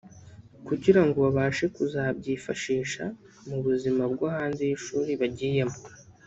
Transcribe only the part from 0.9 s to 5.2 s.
ngo babashe kuzabyifashisha mu bzima bwo hanze y’ishuri